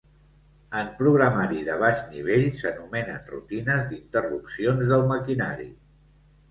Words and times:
En 0.79 0.87
programari 1.01 1.59
de 1.67 1.75
baix 1.83 2.01
nivell 2.15 2.47
s'anomenen 2.63 3.31
rutines 3.35 3.87
d'interrupcions 3.93 4.93
del 4.95 5.09
maquinari. 5.17 5.75